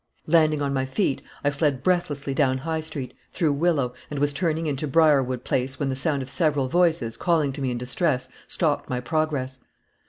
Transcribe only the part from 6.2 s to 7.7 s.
of several voices, calling to me